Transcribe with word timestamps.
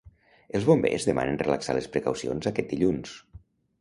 Els 0.59 0.63
Bombers 0.69 1.05
demanen 1.09 1.37
relaxar 1.43 1.75
les 1.79 1.91
precaucions 1.97 2.51
aquest 2.53 2.73
dilluns. 2.77 3.13